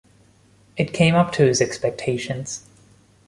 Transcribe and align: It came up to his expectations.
It 0.77 0.93
came 0.95 1.13
up 1.13 1.31
to 1.33 1.43
his 1.45 1.61
expectations. 1.61 2.63